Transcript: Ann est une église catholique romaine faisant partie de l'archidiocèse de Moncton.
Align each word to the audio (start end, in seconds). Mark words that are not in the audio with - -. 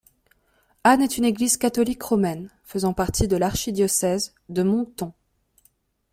Ann 0.83 0.99
est 1.03 1.19
une 1.19 1.25
église 1.25 1.57
catholique 1.57 2.01
romaine 2.01 2.49
faisant 2.63 2.91
partie 2.91 3.27
de 3.27 3.37
l'archidiocèse 3.37 4.33
de 4.49 4.63
Moncton. 4.63 5.13